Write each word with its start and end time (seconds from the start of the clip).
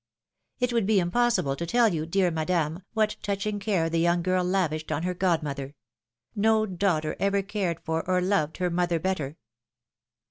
It 0.59 0.73
would 0.73 0.87
be 0.87 0.99
impossible 0.99 1.55
to 1.55 1.65
tell 1.67 1.93
you, 1.93 2.07
dear 2.07 2.31
Madame, 2.31 2.81
w^hat 2.97 3.17
touching 3.21 3.59
care 3.59 3.87
the 3.87 3.99
young 3.99 4.23
girl 4.23 4.43
lavished 4.43 4.91
on 4.91 5.03
her 5.03 5.13
godmother: 5.13 5.75
no 6.35 6.65
daughter 6.65 7.15
ever 7.19 7.43
cared 7.43 7.79
for 7.79 8.01
or 8.09 8.19
loved 8.19 8.57
her 8.57 8.71
mother 8.71 8.97
better. 8.99 9.37